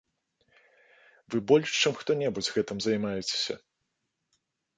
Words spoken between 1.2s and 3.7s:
Вы больш, чым хто-небудзь, гэтым займаецеся.